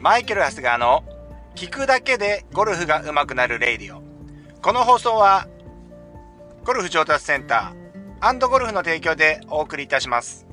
[0.00, 1.02] マイケル・ハスガーの
[1.56, 4.00] 聞くだけでゴルフが上手くなるレイディオ。
[4.62, 5.48] この放送は、
[6.64, 10.46] ゴルフ上達センターゴルフの提供でお送りいたします。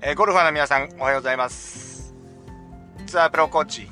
[0.00, 2.14] えー、ゴルファーの皆さん、おはようございます。
[3.06, 3.90] ツアープロコーチ、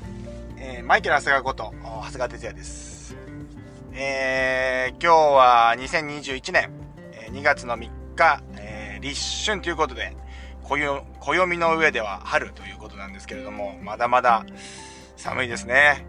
[0.57, 3.15] えー、マイケル・ハスガーこと、長谷川哲也です。
[3.93, 6.71] えー、今日は2021年、
[7.33, 10.15] 2月の3日、えー、立春ということで、
[10.69, 14.45] 暦の上では春ということなんですけれども、まだまだ
[15.17, 16.05] 寒いですね。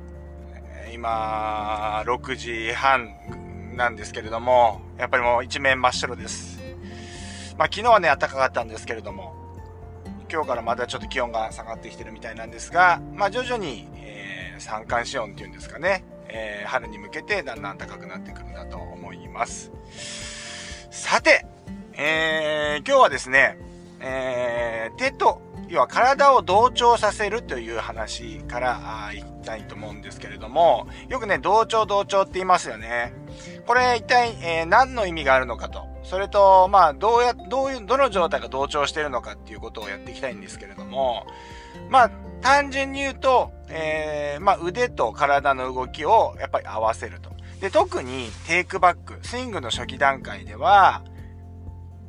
[0.93, 3.09] 今、6時半
[3.75, 6.61] なんですけれども、やっぱりもう一面真っ白です。
[7.57, 9.35] まあ昨日はね、暖かかったんですけれども、
[10.31, 19.73] 今日からまたちょっと気温が下がってきてるみたいなんですが、まあ徐々に、えー、三寒四温っていうんですかね、えー、春に向けてだんだん暖かくなってくるんだと思います。
[20.91, 21.47] さて、
[21.95, 23.57] えー、今日はですね、
[24.01, 33.13] えー、手と、要は体を同調させるという話からいきたいと思うんですけれども、よくね、同調同調って言いますよね。
[33.67, 35.87] これ一体、えー、何の意味があるのかと。
[36.03, 41.27] それと、まあ、どうや、どういう、どの状態が同調してるのかっていうことをやっていきたいんですけれども、
[41.89, 47.31] まあ、単純に言うと、えー、まあ、腕と体の動きをやっぱり合わせると。
[47.61, 51.03] で、特にテイクバック、スイングの初期段階では、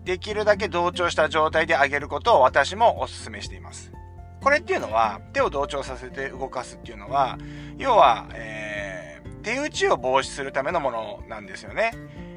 [0.06, 3.92] できるだけ同調した状態で上げることを私もお勧めしています。
[4.42, 7.38] これっていうのは、手を同調させて動かすっていうのは、
[7.78, 11.92] 要は、えー、手打ちを防止するためのものなんですよね。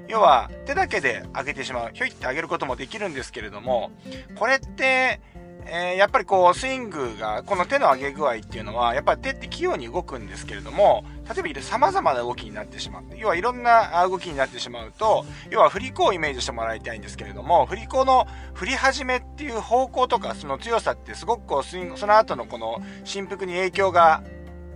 [0.07, 1.91] 要は、手だけで上げてしまう。
[1.95, 3.91] ひょいって上げることもできるんですけれども、
[4.35, 5.21] これって、
[5.67, 13.03] えー、やっぱりこう、スイングが、この手の上げ具合っていうのは、やっぱり手って器用に動くんですけれども、例えば様々な動きになってしまう。
[13.17, 24.23] 要はいろんな動きになってしまうと、要は振り子をイメージしてもらいたいんですけれども、振り子の振り始めっていう方向とか、その強さってすごくこう、スイング、その後のこの振幅に影響が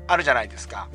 [0.07, 0.89] あるじゃないですか。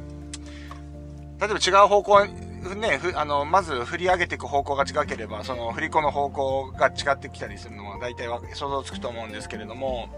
[1.40, 2.26] 例えば違う方向
[2.75, 10.09] ね、あの、まず振り上げていく方向が違ければ、その振り子の方向が違ってきたりするのは大体想像つくと思うんですけれども、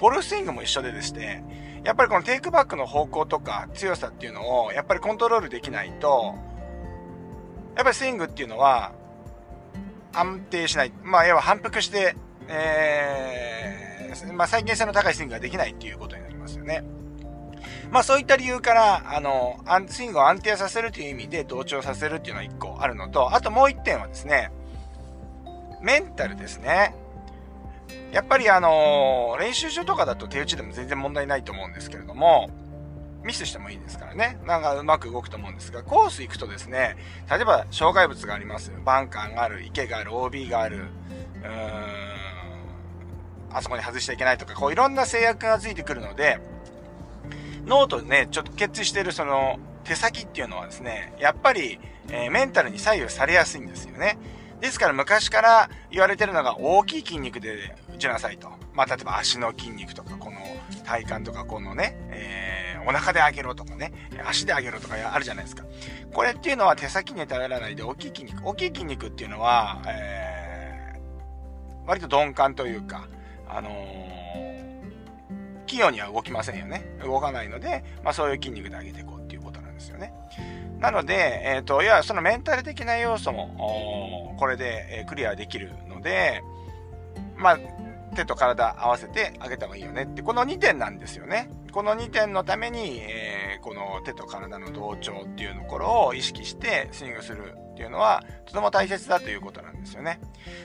[0.00, 1.42] ゴルスイングも一緒ででして、
[1.84, 6.34] やっぱりこのテイクバックの方向とか強さっていうのを、やっぱりコントロールできないと、
[7.76, 8.92] やっぱりスイングっていうのは、
[10.12, 10.92] 安定しない。
[11.02, 12.14] まあ、要は反復して、
[12.48, 16.84] えー、まあ、再現性の高いスイングができないっていうことになりますよね。
[17.90, 19.58] まあそういった理由から、あの、
[19.88, 24.50] スイングを安定させるという意味で同調させるっていうのは一個あるのと、あともう一点はですね、
[25.82, 26.94] メンタルですね。
[28.12, 32.48] やっぱりあの、練習場とかだと手打ちでも全然問題ないと思うんですけれども、
[33.24, 34.38] ミスしてもいいですからね。
[34.44, 36.96] なんかうまく動くと思うんですが、コース行くとですね、
[37.30, 38.70] 例えば障害物があります。
[38.84, 41.50] バンカーがある、池がある、OB がある、うーん、
[43.50, 46.38] あそこに外しちゃいけないとか、こういろんな制約がついてくるので、
[47.66, 51.78] 脳とね、ちょっと決意してるその手先っていうのはですね、やっぱり、
[52.10, 54.18] えー、メンタルに左右されやすいんですよね。
[54.60, 58.48] ですから昔から言われてるのが大きい筋肉で打ちなさいと。
[58.72, 60.38] まあ、例えば足の筋肉とか、この
[60.84, 63.92] 体幹とか、このね、えー、お腹で上げろとかね、
[64.26, 65.64] 足で上げろとかあるじゃないですか。
[66.12, 68.46] これっていうのは手先に頼らないで大きい筋肉。
[68.46, 73.06] 大きい筋肉っていうのは、えー、割と鈍感というか、
[73.48, 74.43] あのー
[75.74, 76.84] 器用には動きませんよね。
[77.02, 80.12] 動かないので、まあそういう筋肉で上げていこうっていうことなんですよね。
[80.78, 86.42] なので、えっ、ー、と、いや、そのメンタル的な要素も、これで、えクリアできるので、
[87.36, 87.58] まあ、
[88.14, 91.50] 手と体合わせてあげた方がいいよねって、この2点なんですよね。
[91.72, 100.20] この2点のために、えー、この手と体の同調っていうところを意識してスイングするっていうのは、とても大切だということなんですよね。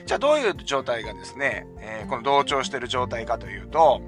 [0.06, 4.00] じゃあどういう状態がですね、えー、この同調してる状態かというと、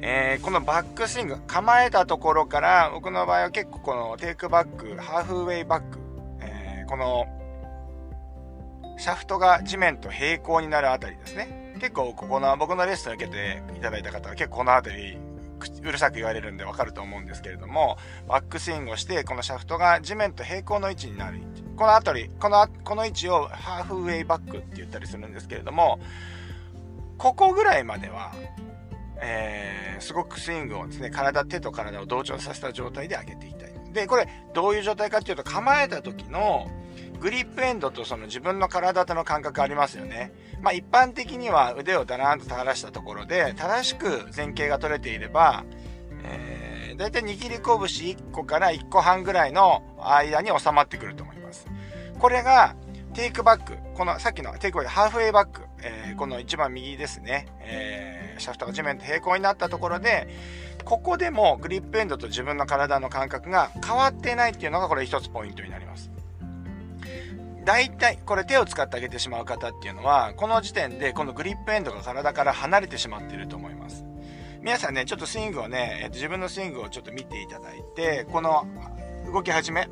[0.00, 5.98] えー、このバックスイング、構えたところから、僕の場合は結構このテイクバック、ハーフウェイバック、
[6.40, 7.26] えー、この、
[8.96, 11.74] シャフトが地面と平行になるあたりですね。
[11.80, 15.18] 結構ここの、僕のレッスンを受けていただいた方は結構このあたり、
[15.82, 17.96] うるさく言われるんでわかると思うんですけれども、
[18.28, 21.40] バックスイングをして、このシャフトが地面と平行の位置になる。
[21.76, 25.98] このあたり、この、この位置をハーフウェイバックって言ったりするんですけれども、
[27.18, 28.32] ここぐらいまでは、
[29.20, 33.72] えー、すごくスイングをですね、体、手と体を同調させた状態で上げていきたい。
[33.92, 36.68] で、これ、どういう状態かっていうと、構えた時の、
[37.20, 40.32] グリップエンドとその自分の体との感覚ありますよね。
[40.62, 45.64] まあ一般的には腕をだらーんと垂らしたところで、正しく前傾が取れていれば、
[46.22, 51.66] えー、だいたい握り拳1個から1個半ぐらいの間に収まってくると思います。
[52.18, 52.76] これが、
[53.14, 60.28] テイクバック、このさっきのテイクバック、ハーフウェイバック、えー、この一番右ですね、えー、シャフトが地面と平行になったところで、
[60.84, 66.10] ここでもグリップエンドと自分の体の感覚が変わってないっていうのがこれ一つポイントになります。
[67.64, 74.06] 大体、これ手を使ってあげてしまう方っていうのは、この時点でこのグリップエンドが体から離れてしまっていると思います。
[74.62, 78.66] 皆さんね、ちょっとスイングをね、えっと、自分のスイングをちょっと見ていただいて、この
[79.32, 79.88] 動き始め、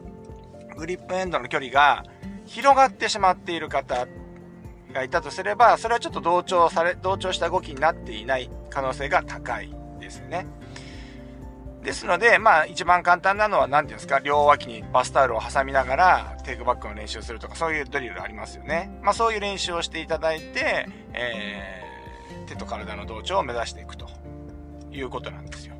[0.76, 2.04] グリップエンドの距離が
[2.46, 4.06] 広がってしまっている方
[4.96, 10.46] がいたとすれば、それはちょっと同調され、同調した動きになっていない可能性が高いですね。
[11.82, 18.90] ですので、まあ一番簡単なのは何ていうんですか、両脇にバスタオルを挟みながらテイクバックの練習をするとか、そういうドリルありますよね。
[19.02, 24.08] まあそういう練習をしていただいて、えー、手と体の同調を目指していくと
[24.90, 25.75] いうことなんですよ。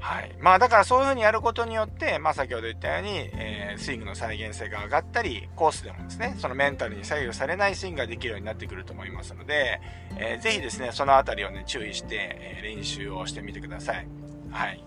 [0.00, 0.34] はい。
[0.40, 9.80] まあだからそういう風にやることによって、まあ先ほど言ったように、えー、スイングの再現性が上がったり、コースでもですね、そのメンタルに左右されないスイングができるようになってくると思いますので、
[10.16, 14.08] えー、ぜひですね、そのあたりをね、注意して、えー、練習をしてみてください。
[14.50, 14.82] はい。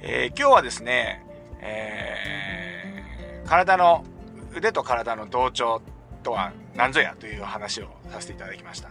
[0.00, 1.24] えー、今日はですね、
[1.60, 4.04] えー、体の、
[4.56, 5.82] 腕と体の同調
[6.22, 8.88] とは何ぞやという話をさせていただきました。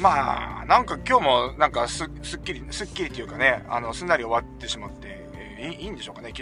[0.00, 5.26] まあ、なんか今日もなんかすすっきり、すっきりというかね、あの、すんなり終わってしまって、
[5.58, 6.32] えー、いいんでしょうかね。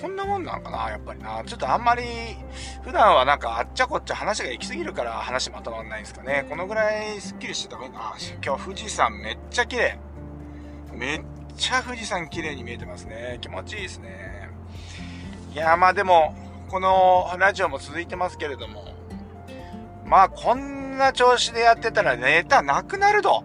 [0.00, 1.42] こんなもんなんかな、やっぱりな。
[1.44, 2.02] ちょっとあんまり、
[2.82, 6.44] 普段はなんかあっちゃこっちゃ話が行き過ぎるから話まとまんないんですかね。
[6.50, 8.14] このぐらいすっきりしてた方がいいな。
[8.44, 9.98] 今日富士山めっちゃ綺麗。
[10.92, 11.22] めっ
[11.56, 13.38] ちゃ富士山綺麗に見えてますね。
[13.40, 14.50] 気持ちいいですね。
[15.54, 16.34] いや、まあでも、
[16.68, 18.84] このラジオも続いてますけれども、
[20.04, 23.44] まあこんな調子でやってたらネタなくなると。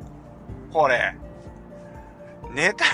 [0.72, 1.16] これ。
[2.52, 2.86] ネタ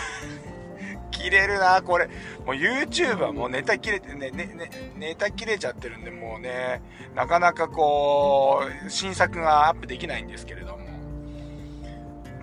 [1.12, 2.08] 切れるな、これ。
[2.46, 6.82] もう YouTube はもうネタ切れてね、ね、ね、ネタ切れちゃってるんで、もうね、
[7.16, 10.84] なかなかこう、新作がアップできないんですけれども。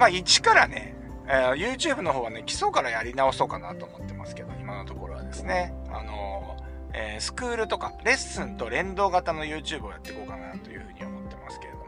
[0.01, 0.95] まあ一からね、
[1.29, 11.80] えー、YouTube の方はね、基礎からやり直そうかなと思ってますけど、今のところはですね、あのー、えー、スクールとか、レッスンと連動型の YouTube をやっていこうかなというふうに思ってますけど、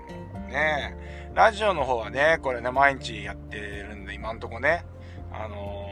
[0.53, 0.97] ね、
[1.35, 4.85] ラジオの方はね、これね、毎日やってるんで、今んとこね、
[5.33, 5.89] あの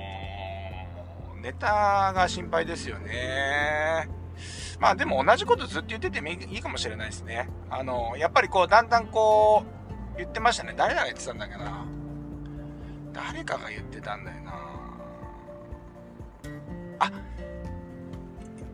[1.42, 4.08] ネタが心配ですよね。
[4.78, 7.48] まあでも同じことずっと言っててもいいかもしれないですね。
[7.70, 9.64] あのやっぱりこう、だんだんこ
[10.14, 10.74] う、言ってましたね。
[10.76, 11.84] 誰が言ってたんだっけな。
[13.12, 14.52] 誰かが言ってたんだよな
[16.98, 17.10] あ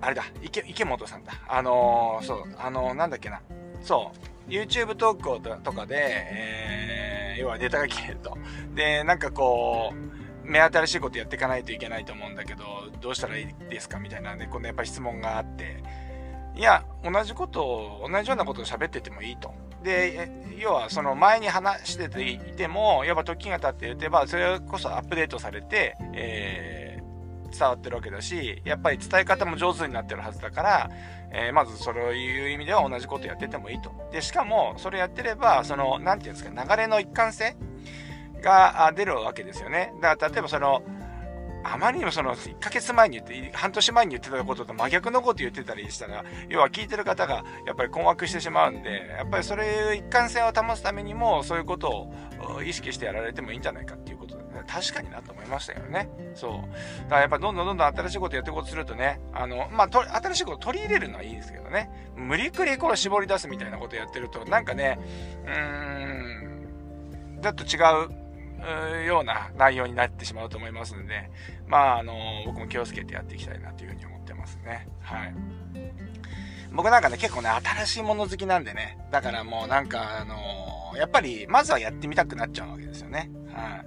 [0.00, 3.40] あれだ池池本さんだあのー、そうあのー、なんだっけな
[3.82, 8.36] そう YouTube トークとかで、えー、要はネタが切れると。
[8.74, 12.64] でなんかこう目新しいことやっていかないといけないと思うんだけど
[13.00, 14.36] どうしたらいいですかみたいな。
[14.36, 15.82] ねこのやっぱ質問があって。
[16.56, 19.52] いや同じことを同じようなことを喋っててもいいと。
[19.82, 30.90] で、要はその前に話してていても、やっぱ時が経っていれば、それこそアップデートされて、えー、伝わってるわけだし、やっぱり伝え方も上手になってるはずだから、
[31.38, 33.92] えー、まずそういう意味では同じことやっててもいいと。
[34.10, 37.56] で、しかも、それやってれば、その、なんていうんですか、流れの一貫性
[38.42, 39.92] が出るわけですよね。
[40.00, 40.82] だから、例えばその、
[41.62, 52.08] あまりにもその1ヶ月前に言って、半年前に言ってたことと真逆のこと言ってたりしたら、要は聞いてる方がやっぱり困惑してしまうんで、やっぱりそれ一貫性を保つためにも、そういうこと
[52.40, 54.15] を意識してやられてもいいんじゃないかっていう、
[54.66, 56.08] 確かになと思いましたよね。
[56.34, 56.52] そう。
[57.04, 64.98] だからやっぱどんどんどんどん新しいことやっていこうとするとね、あの、まあ、新しいこと取り入れるのはいいですけどね、無理くりこれ絞り出すみたいなことやってると、なんかね、
[65.44, 67.78] うーん、だと違
[69.02, 71.30] うような内容になってしまうと思いますので、
[71.66, 72.14] まあ、あの、
[72.46, 74.88] 僕も気をつけてやっていきたいなというふうに思ってますね。
[75.00, 75.34] はい。
[76.72, 83.30] 僕なんかね、結構ね、新しいもの好きなんでね、だからもうなんか、あのやっぱり、まずはやってみたくなっちゃうわけですよね。
[83.52, 83.86] はい。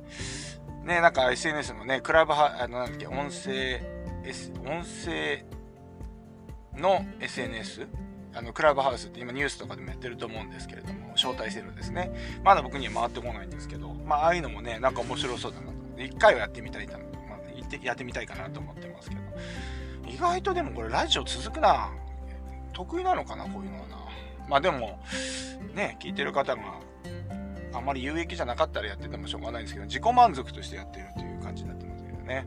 [0.89, 3.79] ね、なんか SNS のね、クラブハ、あの、なんだっけ、音声、
[4.25, 5.45] S、音声
[6.75, 7.87] の SNS?
[8.33, 12.11] あの、クラブハウスって今ニュースとかでもやってると思うんですけれども、招待制度ですね。
[12.43, 16.01] まだ僕には回ってこないんですけど、まあ、ああいうのもね、なんか面白そうだなと。
[16.01, 16.99] 一回はやってみたい、まあ、
[17.83, 19.21] やってみたいかなと思ってますけど。
[20.09, 21.91] 意外とでもこれラジオ続くな。
[22.73, 23.97] 得意なのかな、こういうのはな。
[24.47, 24.99] まあでも、
[25.75, 26.88] ね、聞いてる方が
[27.73, 32.45] あまり有益じゃなかったらやっててもしょうがないんですけど、自己満足としてやってるという感じになってますけどね。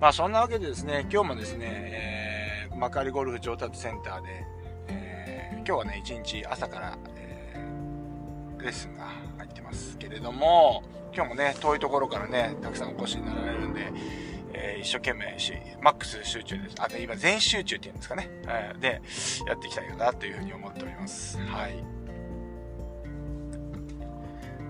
[0.00, 4.44] まあそんなわけでですね、今日もですね、えー、幕張ゴルフ上達センターで
[4.88, 10.82] え、今日はね、一日朝から、えー、レッスンが入ってますけれども、
[11.14, 13.92] 今日もね、遠いところからね、たくさんお越しになられるんで、
[14.52, 16.76] えー、一生懸命し、マックス集中です。
[16.78, 18.28] あ、で、今全集中っていうんですかね。
[18.46, 19.02] えー、で、
[19.46, 21.38] やっていきたいかなというふうに思っております。
[21.38, 21.93] はい。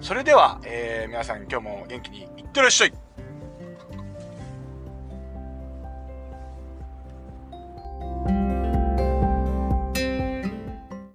[0.04, 3.03] それでは、えー、皆さん今日も元気にいってらっしゃい。